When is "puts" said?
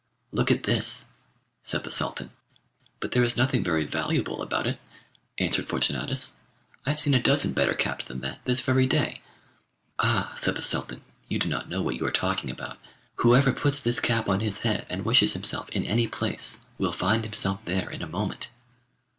13.53-13.79